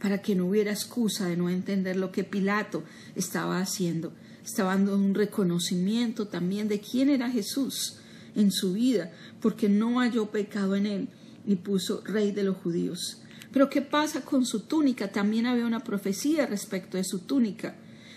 para 0.00 0.22
que 0.22 0.34
no 0.34 0.46
hubiera 0.46 0.72
excusa 0.72 1.28
de 1.28 1.36
no 1.36 1.50
entender 1.50 1.96
lo 1.96 2.10
que 2.10 2.24
Pilato 2.24 2.82
estaba 3.14 3.60
haciendo. 3.60 4.14
Estaba 4.42 4.74
dando 4.74 4.96
un 4.96 5.14
reconocimiento 5.14 6.28
también 6.28 6.66
de 6.66 6.80
quién 6.80 7.10
era 7.10 7.28
Jesús 7.30 7.98
en 8.34 8.50
su 8.50 8.72
vida, 8.72 9.12
porque 9.42 9.68
no 9.68 10.00
halló 10.00 10.30
pecado 10.30 10.74
en 10.74 10.86
él 10.86 11.08
y 11.46 11.56
puso 11.56 12.02
rey 12.06 12.32
de 12.32 12.42
los 12.42 12.56
judíos. 12.56 13.20
Pero 13.52 13.68
¿qué 13.68 13.82
pasa 13.82 14.22
con 14.22 14.46
su 14.46 14.60
túnica? 14.60 15.08
También 15.08 15.44
había 15.44 15.66
una 15.66 15.84
profecía 15.84 16.46
respecto 16.46 16.96
de 16.96 17.04
su 17.04 17.18
túnica. 17.18 17.76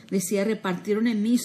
Decía, 0.09 0.45
repartieron 0.45 1.07
en 1.07 1.21
mí 1.21 1.37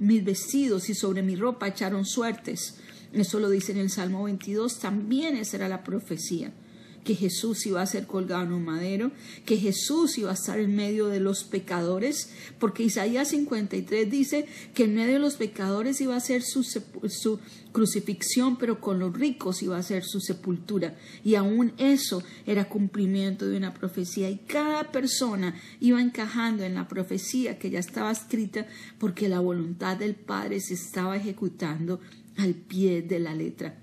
mis 0.00 0.22
vestidos 0.22 0.90
y 0.90 0.94
sobre 0.94 1.22
mi 1.22 1.34
ropa 1.34 1.68
echaron 1.68 2.04
suertes. 2.04 2.76
Eso 3.12 3.38
lo 3.40 3.50
dice 3.50 3.72
en 3.72 3.78
el 3.78 3.90
Salmo 3.90 4.24
22. 4.24 4.78
También 4.78 5.36
esa 5.36 5.56
era 5.56 5.68
la 5.68 5.82
profecía 5.82 6.52
que 7.06 7.14
Jesús 7.14 7.64
iba 7.66 7.80
a 7.80 7.86
ser 7.86 8.06
colgado 8.06 8.42
en 8.42 8.52
un 8.52 8.64
madero, 8.64 9.12
que 9.46 9.56
Jesús 9.56 10.18
iba 10.18 10.32
a 10.32 10.34
estar 10.34 10.58
en 10.58 10.74
medio 10.74 11.06
de 11.06 11.20
los 11.20 11.44
pecadores, 11.44 12.30
porque 12.58 12.82
Isaías 12.82 13.28
53 13.28 14.10
dice 14.10 14.46
que 14.74 14.84
en 14.84 14.96
medio 14.96 15.14
de 15.14 15.20
los 15.20 15.36
pecadores 15.36 16.00
iba 16.00 16.16
a 16.16 16.20
ser 16.20 16.42
su, 16.42 16.64
su 16.64 17.38
crucifixión, 17.70 18.58
pero 18.58 18.80
con 18.80 18.98
los 18.98 19.16
ricos 19.16 19.62
iba 19.62 19.78
a 19.78 19.82
ser 19.84 20.04
su 20.04 20.20
sepultura. 20.20 20.96
Y 21.24 21.36
aún 21.36 21.72
eso 21.78 22.22
era 22.44 22.68
cumplimiento 22.68 23.46
de 23.46 23.56
una 23.56 23.72
profecía. 23.72 24.28
Y 24.28 24.38
cada 24.38 24.90
persona 24.90 25.54
iba 25.80 26.02
encajando 26.02 26.64
en 26.64 26.74
la 26.74 26.88
profecía 26.88 27.58
que 27.58 27.70
ya 27.70 27.78
estaba 27.78 28.10
escrita, 28.10 28.66
porque 28.98 29.28
la 29.28 29.38
voluntad 29.38 29.96
del 29.96 30.16
Padre 30.16 30.60
se 30.60 30.74
estaba 30.74 31.16
ejecutando 31.16 32.00
al 32.36 32.54
pie 32.54 33.02
de 33.02 33.18
la 33.18 33.34
letra 33.34 33.78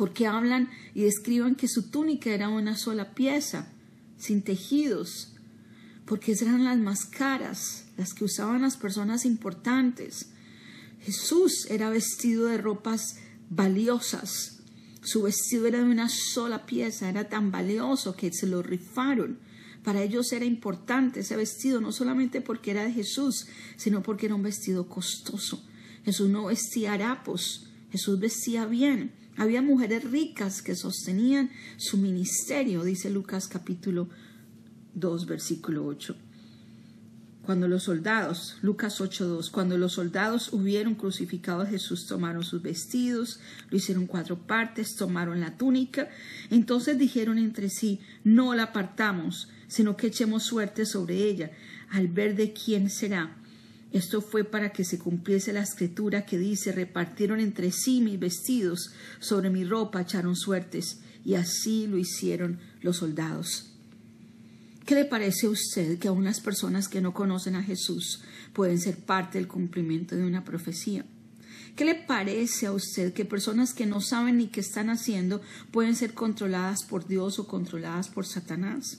porque 0.00 0.26
hablan 0.26 0.70
y 0.94 1.02
describan 1.02 1.56
que 1.56 1.68
su 1.68 1.90
túnica 1.90 2.30
era 2.30 2.48
una 2.48 2.74
sola 2.74 3.14
pieza, 3.14 3.68
sin 4.16 4.40
tejidos, 4.40 5.34
porque 6.06 6.32
eran 6.32 6.64
las 6.64 6.78
más 6.78 7.04
caras, 7.04 7.84
las 7.98 8.14
que 8.14 8.24
usaban 8.24 8.62
las 8.62 8.78
personas 8.78 9.26
importantes. 9.26 10.30
Jesús 11.02 11.66
era 11.68 11.90
vestido 11.90 12.46
de 12.46 12.56
ropas 12.56 13.16
valiosas, 13.50 14.62
su 15.02 15.20
vestido 15.20 15.66
era 15.66 15.80
de 15.80 15.84
una 15.84 16.08
sola 16.08 16.64
pieza, 16.64 17.10
era 17.10 17.28
tan 17.28 17.50
valioso 17.50 18.16
que 18.16 18.32
se 18.32 18.46
lo 18.46 18.62
rifaron. 18.62 19.38
Para 19.84 20.02
ellos 20.02 20.32
era 20.32 20.46
importante 20.46 21.20
ese 21.20 21.36
vestido, 21.36 21.82
no 21.82 21.92
solamente 21.92 22.40
porque 22.40 22.70
era 22.70 22.84
de 22.84 22.92
Jesús, 22.92 23.48
sino 23.76 24.02
porque 24.02 24.24
era 24.24 24.34
un 24.34 24.42
vestido 24.42 24.88
costoso. 24.88 25.62
Jesús 26.10 26.28
no 26.28 26.46
vestía 26.46 26.94
harapos, 26.94 27.68
Jesús 27.92 28.18
vestía 28.18 28.66
bien. 28.66 29.12
Había 29.36 29.62
mujeres 29.62 30.02
ricas 30.02 30.60
que 30.60 30.74
sostenían 30.74 31.52
su 31.76 31.98
ministerio, 31.98 32.82
dice 32.82 33.10
Lucas 33.10 33.46
capítulo 33.46 34.08
2, 34.94 35.26
versículo 35.26 35.86
8. 35.86 36.16
Cuando 37.46 37.68
los 37.68 37.84
soldados, 37.84 38.56
Lucas 38.60 39.00
8.2, 39.00 39.52
cuando 39.52 39.78
los 39.78 39.92
soldados 39.92 40.52
hubieron 40.52 40.96
crucificado 40.96 41.60
a 41.60 41.66
Jesús, 41.66 42.08
tomaron 42.08 42.42
sus 42.42 42.60
vestidos, 42.60 43.38
lo 43.70 43.76
hicieron 43.76 44.08
cuatro 44.08 44.36
partes, 44.36 44.96
tomaron 44.96 45.38
la 45.38 45.56
túnica, 45.56 46.08
entonces 46.50 46.98
dijeron 46.98 47.38
entre 47.38 47.68
sí, 47.68 48.00
no 48.24 48.52
la 48.56 48.64
apartamos, 48.64 49.48
sino 49.68 49.96
que 49.96 50.08
echemos 50.08 50.42
suerte 50.42 50.86
sobre 50.86 51.22
ella, 51.22 51.52
al 51.88 52.08
ver 52.08 52.34
de 52.34 52.52
quién 52.52 52.90
será 52.90 53.39
esto 53.92 54.20
fue 54.20 54.44
para 54.44 54.70
que 54.70 54.84
se 54.84 54.98
cumpliese 54.98 55.52
la 55.52 55.62
escritura 55.62 56.24
que 56.24 56.38
dice, 56.38 56.72
repartieron 56.72 57.40
entre 57.40 57.72
sí 57.72 58.00
mis 58.00 58.20
vestidos, 58.20 58.92
sobre 59.18 59.50
mi 59.50 59.64
ropa 59.64 60.02
echaron 60.02 60.36
suertes, 60.36 61.00
y 61.24 61.34
así 61.34 61.86
lo 61.86 61.98
hicieron 61.98 62.60
los 62.82 62.98
soldados. 62.98 63.66
¿Qué 64.86 64.94
le 64.94 65.04
parece 65.04 65.46
a 65.46 65.50
usted 65.50 65.98
que 65.98 66.08
aún 66.08 66.24
las 66.24 66.40
personas 66.40 66.88
que 66.88 67.00
no 67.00 67.12
conocen 67.12 67.54
a 67.54 67.62
Jesús 67.62 68.22
pueden 68.52 68.80
ser 68.80 68.96
parte 68.96 69.38
del 69.38 69.48
cumplimiento 69.48 70.16
de 70.16 70.24
una 70.24 70.44
profecía? 70.44 71.04
¿Qué 71.76 71.84
le 71.84 71.94
parece 71.94 72.66
a 72.66 72.72
usted 72.72 73.12
que 73.12 73.24
personas 73.24 73.72
que 73.72 73.86
no 73.86 74.00
saben 74.00 74.38
ni 74.38 74.48
qué 74.48 74.60
están 74.60 74.90
haciendo 74.90 75.40
pueden 75.70 75.94
ser 75.94 76.14
controladas 76.14 76.82
por 76.84 77.06
Dios 77.06 77.38
o 77.38 77.46
controladas 77.46 78.08
por 78.08 78.26
Satanás? 78.26 78.98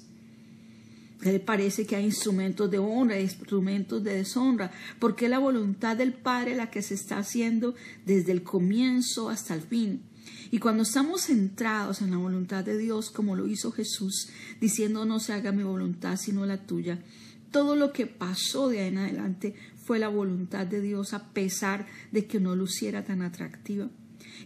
Parece 1.46 1.86
que 1.86 1.96
hay 1.96 2.06
instrumentos 2.06 2.70
de 2.72 2.80
honra 2.80 3.20
y 3.20 3.24
instrumentos 3.24 4.04
de 4.04 4.16
deshonra, 4.16 4.72
porque 5.00 5.26
es 5.26 5.32
la 5.32 5.40
voluntad 5.40 5.96
del 5.96 6.14
Padre 6.14 6.56
la 6.56 6.72
que 6.72 6.82
se 6.82 6.96
está 6.96 7.20
haciendo 7.20 7.76
desde 8.06 8.32
el 8.32 8.44
comienzo 8.44 9.30
hasta 9.30 9.54
el 9.54 9.62
fin. 9.62 10.04
Y 10.52 10.60
cuando 10.60 10.84
estamos 10.84 11.24
centrados 11.24 12.02
en 12.02 12.12
la 12.12 12.18
voluntad 12.18 12.64
de 12.64 12.78
Dios, 12.78 13.10
como 13.10 13.36
lo 13.36 13.48
hizo 13.48 13.72
Jesús, 13.72 14.30
diciendo 14.60 15.06
no 15.06 15.20
se 15.20 15.34
haga 15.34 15.52
mi 15.52 15.64
voluntad 15.64 16.18
sino 16.18 16.46
la 16.46 16.66
tuya, 16.66 17.04
todo 17.52 17.76
lo 17.76 17.94
que 17.94 18.08
pasó 18.08 18.70
de 18.70 18.82
ahí 18.82 18.88
en 18.88 18.98
adelante 18.98 19.56
fue 19.76 20.00
la 20.00 20.08
voluntad 20.08 20.66
de 20.66 20.82
Dios 20.82 21.14
a 21.14 21.34
pesar 21.34 21.88
de 22.12 22.26
que 22.26 22.40
no 22.40 22.56
luciera 22.56 23.04
tan 23.04 23.22
atractiva. 23.22 23.90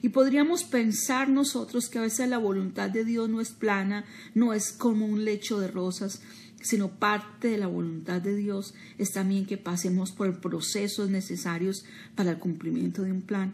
Y 0.02 0.10
podríamos 0.10 0.64
pensar 0.64 1.30
nosotros 1.30 1.90
que 1.90 2.00
a 2.00 2.04
veces 2.04 2.30
la 2.30 2.38
voluntad 2.38 2.90
de 2.90 3.06
Dios 3.06 3.30
no 3.30 3.42
es 3.42 3.52
plana, 3.52 4.06
no 4.34 4.54
es 4.54 4.72
como 4.72 5.06
un 5.06 5.26
lecho 5.26 5.60
de 5.60 5.68
rosas, 5.68 6.22
sino 6.66 6.90
parte 6.90 7.50
de 7.50 7.60
la 7.60 7.68
voluntad 7.68 8.22
de 8.22 8.36
Dios 8.36 8.74
es 8.98 9.12
también 9.12 9.46
que 9.46 9.58
pasemos 9.58 10.12
por 10.12 10.42
procesos 10.42 11.12
necesarios 11.12 11.86
para 12.16 12.32
el 12.32 12.40
cumplimiento 12.40 13.04
de 13.04 13.12
un 13.12 13.22
plan. 13.22 13.54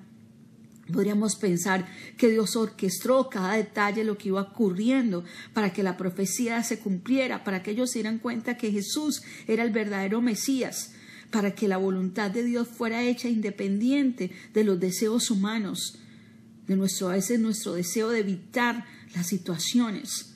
Podríamos 0.93 1.35
pensar 1.35 1.85
que 2.17 2.29
Dios 2.29 2.55
orquestó 2.55 3.29
cada 3.29 3.55
detalle 3.55 4.05
lo 4.05 4.17
que 4.17 4.29
iba 4.29 4.41
ocurriendo 4.41 5.25
para 5.53 5.73
que 5.73 5.83
la 5.83 5.97
profecía 5.97 6.63
se 6.63 6.79
cumpliera, 6.79 7.43
para 7.43 7.61
que 7.61 7.71
ellos 7.71 7.91
se 7.91 7.99
dieran 7.99 8.17
cuenta 8.17 8.55
que 8.55 8.71
Jesús 8.71 9.23
era 9.45 9.63
el 9.63 9.71
verdadero 9.71 10.21
Mesías, 10.21 10.93
para 11.31 11.53
que 11.53 11.67
la 11.67 11.77
voluntad 11.77 12.31
de 12.31 12.43
Dios 12.43 12.69
fuera 12.69 13.03
hecha 13.03 13.27
independiente 13.27 14.31
de 14.53 14.63
los 14.63 14.79
deseos 14.79 15.31
humanos, 15.31 15.99
de 16.65 16.77
nuestro, 16.77 17.09
a 17.09 17.13
veces 17.15 17.41
nuestro 17.41 17.73
deseo 17.73 18.09
de 18.09 18.19
evitar 18.19 18.85
las 19.13 19.27
situaciones. 19.27 20.30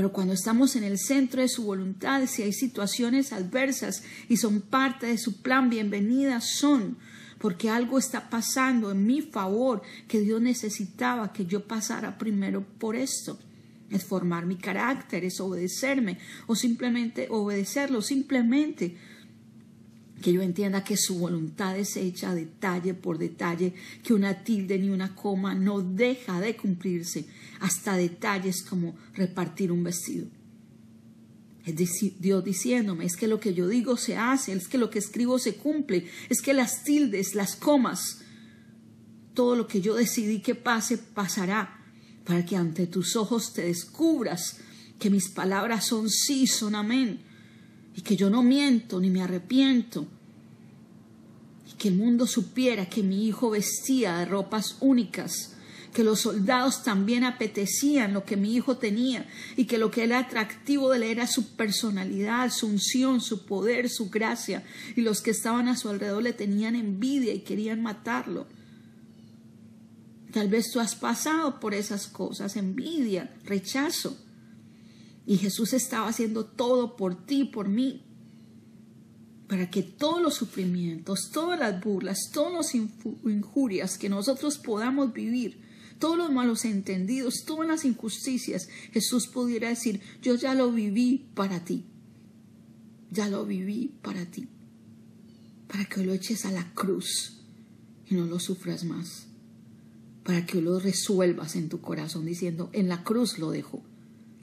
Pero 0.00 0.14
cuando 0.14 0.32
estamos 0.32 0.76
en 0.76 0.84
el 0.84 0.96
centro 0.96 1.42
de 1.42 1.48
su 1.48 1.64
voluntad, 1.64 2.24
si 2.26 2.40
hay 2.40 2.54
situaciones 2.54 3.34
adversas 3.34 4.02
y 4.30 4.38
son 4.38 4.62
parte 4.62 5.06
de 5.06 5.18
su 5.18 5.42
plan, 5.42 5.68
bienvenidas 5.68 6.56
son, 6.56 6.96
porque 7.38 7.68
algo 7.68 7.98
está 7.98 8.30
pasando 8.30 8.90
en 8.92 9.06
mi 9.06 9.20
favor 9.20 9.82
que 10.08 10.20
Dios 10.20 10.40
necesitaba 10.40 11.34
que 11.34 11.44
yo 11.44 11.66
pasara 11.66 12.16
primero 12.16 12.64
por 12.78 12.96
esto. 12.96 13.38
Es 13.90 14.02
formar 14.02 14.46
mi 14.46 14.56
carácter, 14.56 15.22
es 15.22 15.38
obedecerme 15.38 16.16
o 16.46 16.56
simplemente 16.56 17.26
obedecerlo, 17.28 18.00
simplemente 18.00 18.96
que 20.20 20.32
yo 20.32 20.42
entienda 20.42 20.84
que 20.84 20.96
su 20.96 21.18
voluntad 21.18 21.78
es 21.78 21.96
hecha 21.96 22.34
detalle 22.34 22.94
por 22.94 23.18
detalle, 23.18 23.74
que 24.02 24.14
una 24.14 24.44
tilde 24.44 24.78
ni 24.78 24.90
una 24.90 25.14
coma 25.14 25.54
no 25.54 25.80
deja 25.80 26.40
de 26.40 26.56
cumplirse, 26.56 27.26
hasta 27.60 27.96
detalles 27.96 28.62
como 28.62 28.94
repartir 29.14 29.72
un 29.72 29.84
vestido. 29.84 30.26
Es 31.64 31.76
decir, 31.76 32.16
Dios 32.18 32.44
diciéndome, 32.44 33.04
es 33.04 33.16
que 33.16 33.28
lo 33.28 33.38
que 33.38 33.54
yo 33.54 33.68
digo 33.68 33.96
se 33.96 34.16
hace, 34.16 34.52
es 34.52 34.68
que 34.68 34.78
lo 34.78 34.90
que 34.90 34.98
escribo 34.98 35.38
se 35.38 35.56
cumple, 35.56 36.06
es 36.28 36.40
que 36.40 36.54
las 36.54 36.84
tildes, 36.84 37.34
las 37.34 37.56
comas, 37.56 38.22
todo 39.34 39.56
lo 39.56 39.66
que 39.66 39.80
yo 39.80 39.94
decidí 39.94 40.40
que 40.40 40.54
pase, 40.54 40.98
pasará 40.98 41.80
para 42.24 42.44
que 42.44 42.56
ante 42.56 42.86
tus 42.86 43.16
ojos 43.16 43.52
te 43.52 43.62
descubras 43.62 44.58
que 44.98 45.10
mis 45.10 45.28
palabras 45.28 45.86
son 45.86 46.10
sí, 46.10 46.46
son 46.46 46.74
amén, 46.74 47.20
y 48.00 48.02
que 48.02 48.16
yo 48.16 48.30
no 48.30 48.42
miento 48.42 48.98
ni 48.98 49.10
me 49.10 49.22
arrepiento, 49.22 50.06
y 51.70 51.76
que 51.76 51.88
el 51.88 51.96
mundo 51.96 52.26
supiera 52.26 52.88
que 52.88 53.02
mi 53.02 53.26
hijo 53.26 53.50
vestía 53.50 54.16
de 54.16 54.24
ropas 54.24 54.78
únicas, 54.80 55.54
que 55.92 56.02
los 56.02 56.20
soldados 56.20 56.82
también 56.82 57.24
apetecían 57.24 58.14
lo 58.14 58.24
que 58.24 58.38
mi 58.38 58.54
hijo 58.54 58.78
tenía 58.78 59.28
y 59.54 59.66
que 59.66 59.76
lo 59.76 59.90
que 59.90 60.04
era 60.04 60.20
atractivo 60.20 60.88
de 60.88 60.96
él 60.96 61.02
era 61.02 61.26
su 61.26 61.56
personalidad, 61.56 62.50
su 62.50 62.68
unción, 62.68 63.20
su 63.20 63.44
poder, 63.44 63.90
su 63.90 64.08
gracia 64.08 64.64
y 64.96 65.02
los 65.02 65.20
que 65.20 65.32
estaban 65.32 65.68
a 65.68 65.76
su 65.76 65.90
alrededor 65.90 66.22
le 66.22 66.32
tenían 66.32 66.76
envidia 66.76 67.34
y 67.34 67.40
querían 67.40 67.82
matarlo. 67.82 68.46
Tal 70.32 70.48
vez 70.48 70.70
tú 70.72 70.80
has 70.80 70.94
pasado 70.94 71.60
por 71.60 71.74
esas 71.74 72.06
cosas, 72.06 72.56
envidia, 72.56 73.34
rechazo. 73.44 74.16
Y 75.30 75.36
Jesús 75.36 75.74
estaba 75.74 76.08
haciendo 76.08 76.44
todo 76.44 76.96
por 76.96 77.24
ti, 77.24 77.44
por 77.44 77.68
mí, 77.68 78.02
para 79.46 79.70
que 79.70 79.84
todos 79.84 80.20
los 80.20 80.34
sufrimientos, 80.34 81.30
todas 81.32 81.56
las 81.56 81.80
burlas, 81.80 82.32
todas 82.32 82.52
las 82.52 82.74
injurias 82.74 83.96
que 83.96 84.08
nosotros 84.08 84.58
podamos 84.58 85.12
vivir, 85.12 85.60
todos 86.00 86.18
los 86.18 86.32
malos 86.32 86.64
entendidos, 86.64 87.44
todas 87.46 87.68
las 87.68 87.84
injusticias, 87.84 88.68
Jesús 88.90 89.28
pudiera 89.28 89.68
decir, 89.68 90.00
yo 90.20 90.34
ya 90.34 90.52
lo 90.56 90.72
viví 90.72 91.30
para 91.34 91.64
ti, 91.64 91.84
ya 93.12 93.28
lo 93.28 93.46
viví 93.46 93.94
para 94.02 94.26
ti, 94.26 94.48
para 95.68 95.84
que 95.84 96.04
lo 96.04 96.12
eches 96.12 96.44
a 96.44 96.50
la 96.50 96.74
cruz 96.74 97.40
y 98.04 98.16
no 98.16 98.26
lo 98.26 98.40
sufras 98.40 98.82
más. 98.82 99.28
Para 100.24 100.44
que 100.44 100.60
lo 100.60 100.80
resuelvas 100.80 101.54
en 101.54 101.68
tu 101.68 101.80
corazón 101.80 102.26
diciendo, 102.26 102.68
en 102.72 102.88
la 102.88 103.04
cruz 103.04 103.38
lo 103.38 103.52
dejo, 103.52 103.84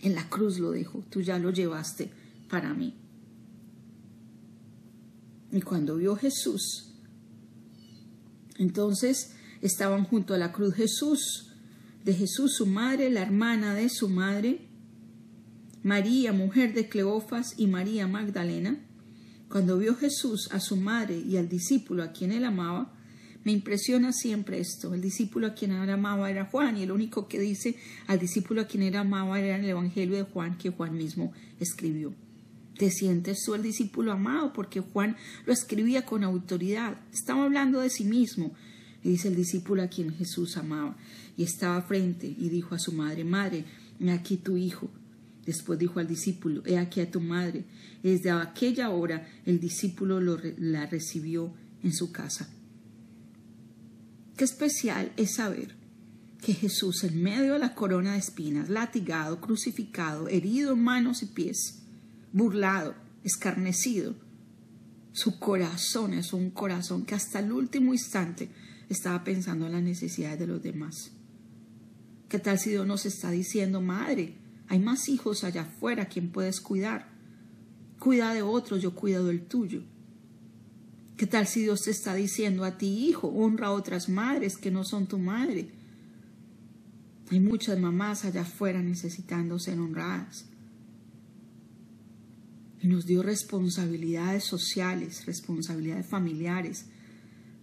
en 0.02 0.16
la 0.16 0.30
cruz 0.30 0.60
lo 0.60 0.72
dejo, 0.72 1.04
tú 1.10 1.22
ya 1.22 1.40
lo 1.40 1.52
llevaste 1.52 2.12
para 2.50 2.74
mí. 2.74 2.94
Y 5.52 5.62
cuando 5.62 5.96
vio 5.96 6.16
Jesús, 6.16 6.94
entonces 8.58 9.34
estaban 9.62 10.04
junto 10.04 10.34
a 10.34 10.38
la 10.38 10.52
cruz 10.52 10.76
Jesús, 10.76 11.54
de 12.04 12.14
Jesús 12.14 12.56
su 12.56 12.66
madre, 12.66 13.10
la 13.10 13.22
hermana 13.22 13.74
de 13.74 13.90
su 13.90 14.10
madre, 14.10 14.68
María, 15.84 16.34
mujer 16.34 16.74
de 16.74 16.90
Cleofas, 16.90 17.54
y 17.58 17.68
María 17.68 18.08
Magdalena. 18.08 18.84
Cuando 19.50 19.78
vio 19.78 19.96
Jesús 19.96 20.50
a 20.52 20.60
su 20.60 20.76
madre 20.76 21.18
y 21.18 21.38
al 21.38 21.48
discípulo 21.48 22.04
a 22.04 22.12
quien 22.12 22.32
él 22.32 22.44
amaba, 22.44 22.97
me 23.48 23.54
impresiona 23.54 24.12
siempre 24.12 24.60
esto. 24.60 24.94
El 24.94 25.00
discípulo 25.00 25.48
a 25.48 25.54
quien 25.54 25.72
él 25.72 25.90
amaba 25.90 26.30
era 26.30 26.48
Juan 26.48 26.76
y 26.76 26.84
el 26.84 26.92
único 26.92 27.30
que 27.30 27.40
dice 27.40 27.78
al 28.08 28.20
discípulo 28.20 28.60
a 28.60 28.68
quien 28.68 28.84
él 28.84 28.98
amaba 28.98 29.40
era 29.40 29.56
el 29.56 29.64
Evangelio 29.64 30.18
de 30.18 30.24
Juan 30.24 30.58
que 30.58 30.70
Juan 30.70 30.98
mismo 30.98 31.32
escribió. 31.58 32.14
¿Te 32.78 32.92
sientes 32.92 33.42
tú 33.46 33.56
el 33.56 33.64
discípulo 33.64 34.12
amado? 34.12 34.52
Porque 34.52 34.82
Juan 34.82 35.16
lo 35.46 35.54
escribía 35.54 36.04
con 36.04 36.26
autoridad. 36.26 37.00
Estaba 37.14 37.46
hablando 37.46 37.80
de 37.80 37.90
sí 37.90 38.04
mismo. 38.04 38.54
Y 39.02 39.12
dice 39.12 39.30
el 39.30 39.38
discípulo 39.38 39.82
a 39.82 39.88
quien 39.88 40.14
Jesús 40.14 40.58
amaba. 40.58 40.98
Y 41.38 41.44
estaba 41.44 41.82
frente 41.84 42.28
y 42.28 42.50
dijo 42.50 42.76
a 42.76 42.80
su 42.80 42.92
madre, 42.92 43.24
Madre, 43.24 43.64
he 44.02 44.12
aquí 44.12 44.36
tu 44.36 44.58
hijo. 44.58 44.90
Después 45.46 45.80
dijo 45.80 46.02
al 46.02 46.08
discípulo, 46.10 46.64
he 46.66 46.78
aquí 46.78 47.00
a 47.00 47.10
tu 47.10 47.22
madre. 47.22 47.64
Desde 48.04 48.30
aquella 48.30 48.90
hora 48.90 49.26
el 49.46 49.62
discípulo 49.62 50.20
la 50.20 50.86
recibió 50.88 51.54
en 51.82 51.94
su 51.94 52.12
casa. 52.12 52.50
Qué 54.38 54.44
especial 54.44 55.12
es 55.18 55.36
saber 55.36 55.76
que 56.44 56.54
Jesús, 56.54 57.04
en 57.04 57.24
medio 57.24 57.54
de 57.54 57.60
la 57.60 57.74
corona 57.74 58.14
de 58.14 58.20
espinas, 58.20 58.70
latigado, 58.70 59.42
crucificado, 59.42 60.28
herido 60.28 60.74
en 60.74 60.84
manos 60.84 61.24
y 61.24 61.26
pies, 61.26 61.80
burlado, 62.32 62.94
escarnecido, 63.24 64.14
su 65.12 65.40
corazón 65.40 66.14
es 66.14 66.34
un 66.34 66.52
corazón 66.52 67.04
que 67.04 67.16
hasta 67.16 67.40
el 67.40 67.52
último 67.52 67.94
instante 67.94 68.52
estaba 68.90 69.24
pensando 69.24 69.66
en 69.66 69.72
las 69.72 69.82
necesidades 69.82 70.38
de 70.38 70.46
los 70.46 70.62
demás. 70.62 71.10
¿Qué 72.30 72.38
tal 72.38 72.60
si 72.60 72.70
Dios 72.70 72.86
nos 72.86 73.08
está 73.08 73.32
diciendo, 73.32 73.82
madre, 73.82 74.36
hay 74.68 74.78
más 74.78 75.10
hijos 75.10 75.44
allá 75.44 75.64
afuera, 75.64 76.10
quien 76.10 76.30
puedes 76.30 76.62
cuidar? 76.62 77.10
Cuida 77.98 78.36
de 78.36 78.44
otros, 78.44 78.84
yo 78.84 78.94
cuido 78.94 79.26
del 79.26 79.48
tuyo. 79.48 79.82
¿Qué 81.18 81.26
tal 81.26 81.48
si 81.48 81.62
Dios 81.62 81.82
te 81.82 81.90
está 81.90 82.14
diciendo 82.14 82.64
a 82.64 82.78
ti, 82.78 83.08
hijo, 83.08 83.30
honra 83.30 83.68
a 83.68 83.72
otras 83.72 84.08
madres 84.08 84.56
que 84.56 84.70
no 84.70 84.84
son 84.84 85.08
tu 85.08 85.18
madre? 85.18 85.68
Hay 87.32 87.40
muchas 87.40 87.80
mamás 87.80 88.24
allá 88.24 88.42
afuera 88.42 88.84
necesitando 88.84 89.58
ser 89.58 89.80
honradas. 89.80 90.46
Y 92.84 92.88
nos 92.88 93.08
dio 93.08 93.24
responsabilidades 93.24 94.44
sociales, 94.44 95.26
responsabilidades 95.26 96.06
familiares, 96.08 96.86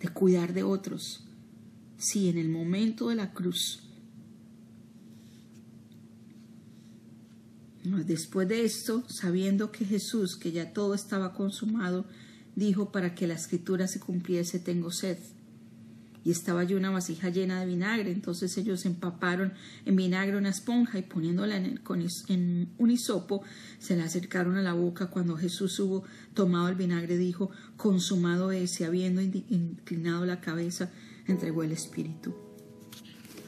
de 0.01 0.09
cuidar 0.09 0.53
de 0.53 0.65
otros. 0.65 1.25
Sí, 1.97 2.29
en 2.29 2.39
el 2.39 2.49
momento 2.49 3.09
de 3.09 3.15
la 3.15 3.33
cruz. 3.33 3.85
Después 7.85 8.49
de 8.49 8.65
esto, 8.65 9.05
sabiendo 9.09 9.71
que 9.71 9.85
Jesús, 9.85 10.37
que 10.37 10.51
ya 10.51 10.73
todo 10.73 10.95
estaba 10.95 11.35
consumado, 11.35 12.05
dijo, 12.57 12.93
para 12.93 13.15
que 13.15 13.27
la 13.27 13.35
escritura 13.35 13.87
se 13.87 14.01
cumpliese, 14.01 14.59
tengo 14.59 14.91
sed. 14.91 15.19
Y 16.25 16.31
estaba 16.31 16.61
allí 16.61 16.75
una 16.75 16.91
vasija 16.91 17.29
llena 17.29 17.61
de 17.61 17.67
vinagre. 17.67 18.11
Entonces 18.11 18.57
ellos 18.57 18.87
empaparon 18.87 19.53
en 19.85 19.95
vinagre 19.95 20.39
una 20.39 20.49
esponja 20.49 20.99
y 20.99 21.03
poniéndola 21.03 21.57
en, 21.57 21.81
en 22.29 22.69
un 22.79 22.91
hisopo, 22.91 23.43
se 23.79 23.95
la 23.95 24.05
acercaron 24.05 24.57
a 24.57 24.63
la 24.63 24.73
boca. 24.73 25.09
Cuando 25.09 25.37
Jesús 25.37 25.79
hubo 25.81 26.05
tomado 26.33 26.69
el 26.69 26.77
vinagre, 26.77 27.19
dijo, 27.19 27.51
consumado 27.77 28.53
es, 28.53 28.81
y 28.81 28.85
habiendo 28.85 29.21
inclinado 29.21 30.25
la 30.25 30.41
cabeza, 30.41 30.91
entregó 31.27 31.63
el 31.63 31.73
Espíritu. 31.73 32.35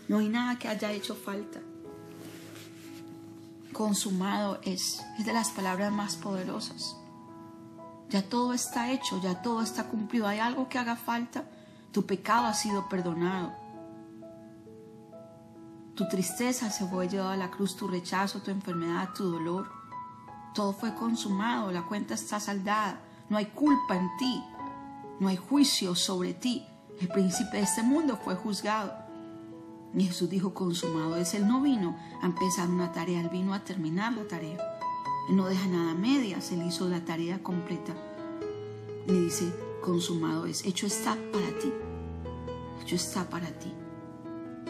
No 0.09 0.19
hay 0.19 0.29
nada 0.29 0.59
que 0.59 0.69
haya 0.69 0.92
hecho 0.92 1.14
falta. 1.14 1.61
Consumado 3.73 4.61
es, 4.64 5.01
es 5.19 5.27
de 5.27 5.33
las 5.33 5.51
palabras 5.51 5.92
más 5.92 6.16
poderosas. 6.16 6.97
Ya 8.09 8.23
todo 8.23 8.53
está 8.53 8.92
hecho, 8.92 9.21
ya 9.21 9.42
todo 9.42 9.62
está 9.62 9.85
cumplido. 9.85 10.27
¿Hay 10.27 10.38
algo 10.38 10.69
que 10.69 10.79
haga 10.79 10.97
falta? 10.97 11.45
Tu 11.92 12.07
pecado 12.07 12.47
ha 12.47 12.55
sido 12.55 12.88
perdonado. 12.88 13.53
Tu 15.95 16.07
tristeza 16.09 16.71
se 16.71 16.87
fue 16.87 17.09
llevada 17.09 17.33
a 17.33 17.37
la 17.38 17.51
cruz, 17.51 17.75
tu 17.75 17.88
rechazo, 17.88 18.40
tu 18.40 18.51
enfermedad, 18.51 19.09
tu 19.16 19.25
dolor. 19.31 19.71
Todo 20.55 20.73
fue 20.73 20.95
consumado, 20.95 21.73
la 21.73 21.83
cuenta 21.83 22.14
está 22.14 22.38
saldada. 22.38 23.01
No 23.29 23.38
hay 23.38 23.47
culpa 23.47 23.97
en 23.97 24.09
ti, 24.19 24.45
no 25.19 25.29
hay 25.29 25.37
juicio 25.37 25.95
sobre 25.95 26.35
ti. 26.35 26.66
El 27.01 27.09
príncipe 27.09 27.57
de 27.57 27.62
este 27.62 27.83
mundo 27.83 28.19
fue 28.23 28.35
juzgado. 28.37 28.92
Y 29.95 30.05
Jesús 30.05 30.29
dijo, 30.29 30.53
consumado 30.53 31.16
es. 31.16 31.35
Él 31.35 31.49
no 31.49 31.62
vino 31.62 31.97
a 32.23 32.27
empezar 32.27 32.69
una 32.69 32.92
tarea, 32.92 33.21
él 33.21 33.31
vino 33.31 33.55
a 33.55 33.61
terminar 33.61 34.12
la 34.12 34.29
tarea. 34.29 34.76
No 35.29 35.47
deja 35.47 35.67
nada 35.67 35.91
a 35.91 35.95
medias, 35.95 36.53
Él 36.53 36.62
hizo 36.62 36.89
la 36.89 37.05
tarea 37.05 37.43
completa. 37.43 37.95
Y 39.09 39.12
dice, 39.12 39.53
consumado 39.83 40.47
es, 40.47 40.65
hecho 40.65 40.87
está 40.87 41.17
para 41.33 41.49
ti, 41.59 41.73
hecho 42.83 42.97
está 42.97 43.29
para 43.29 43.49
ti. 43.59 43.73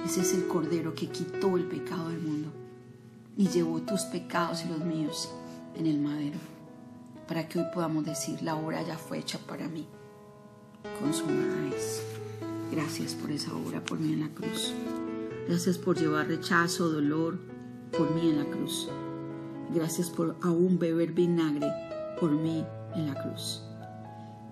Ese 0.05 0.21
es 0.21 0.35
el 0.35 0.47
Cordero 0.47 0.95
que 0.95 1.09
quitó 1.09 1.57
el 1.57 1.65
pecado 1.65 2.11
del 2.11 2.21
mundo 2.21 2.53
y 3.37 3.49
llevó 3.49 3.81
tus 3.81 4.03
pecados 4.03 4.65
y 4.65 4.69
los 4.69 4.79
míos 4.79 5.31
en 5.75 5.87
el 5.87 5.99
madero, 5.99 6.39
para 7.29 7.49
que 7.49 7.59
hoy 7.59 7.67
podamos 7.75 8.05
decir, 8.05 8.43
la 8.43 8.57
obra 8.57 8.83
ya 8.83 8.97
fue 8.97 9.19
hecha 9.19 9.39
para 9.39 9.69
mí, 9.69 9.87
consumada 11.01 11.75
es. 11.77 12.03
Gracias 12.71 13.15
por 13.15 13.31
esa 13.31 13.55
obra 13.55 13.85
por 13.85 13.99
mí 13.99 14.15
en 14.15 14.21
la 14.21 14.29
cruz. 14.29 14.73
Gracias 15.49 15.79
por 15.79 15.99
llevar 15.99 16.29
rechazo, 16.29 16.89
dolor 16.89 17.39
por 17.97 18.11
mí 18.15 18.31
en 18.31 18.39
la 18.39 18.45
cruz. 18.45 18.89
Gracias 19.75 20.11
por 20.11 20.37
aún 20.43 20.79
beber 20.79 21.13
vinagre 21.13 21.73
por 22.21 22.31
mí 22.31 22.65
en 22.95 23.07
la 23.07 23.23
cruz. 23.23 23.63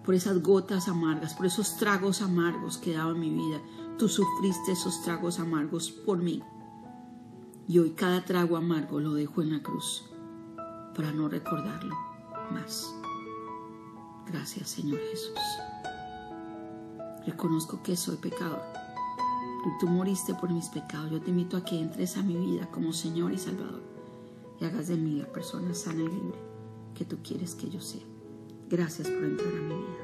Por 0.04 0.14
esas 0.14 0.42
gotas 0.42 0.88
amargas, 0.88 1.34
por 1.34 1.46
esos 1.46 1.76
tragos 1.76 2.20
amargos 2.20 2.78
que 2.78 2.92
daba 2.92 3.14
mi 3.14 3.30
vida. 3.30 3.60
Tú 3.98 4.08
sufriste 4.08 4.72
esos 4.72 5.02
tragos 5.02 5.38
amargos 5.38 5.90
por 5.90 6.18
mí. 6.18 6.42
Y 7.66 7.78
hoy 7.78 7.90
cada 7.90 8.24
trago 8.24 8.56
amargo 8.56 9.00
lo 9.00 9.14
dejo 9.14 9.40
en 9.40 9.52
la 9.52 9.62
cruz 9.62 10.04
para 10.94 11.12
no 11.12 11.28
recordarlo 11.28 11.96
más. 12.52 12.94
Gracias 14.26 14.68
Señor 14.68 14.98
Jesús. 15.10 15.38
Reconozco 17.26 17.82
que 17.82 17.96
soy 17.96 18.16
pecador. 18.16 18.62
Tú 19.80 19.86
moriste 19.86 20.34
por 20.34 20.50
mis 20.50 20.68
pecados. 20.68 21.10
Yo 21.10 21.22
te 21.22 21.30
invito 21.30 21.56
a 21.56 21.64
que 21.64 21.80
entres 21.80 22.18
a 22.18 22.22
mi 22.22 22.36
vida 22.36 22.70
como 22.70 22.92
Señor 22.92 23.32
y 23.32 23.38
Salvador 23.38 23.93
y 24.60 24.64
hagas 24.64 24.88
de 24.88 24.96
mí 24.96 25.16
la 25.16 25.32
persona 25.32 25.74
sana 25.74 26.02
y 26.02 26.08
libre 26.08 26.38
que 26.94 27.04
tú 27.04 27.18
quieres 27.22 27.54
que 27.54 27.68
yo 27.68 27.80
sea. 27.80 28.02
Gracias 28.68 29.08
por 29.08 29.24
entrar 29.24 29.48
a 29.48 29.60
mi 29.62 29.74
vida. 29.74 30.03